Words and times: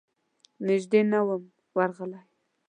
نږدې 0.65 1.01
نه 1.11 1.19
وم 1.27 1.43
ورغلی. 1.77 2.21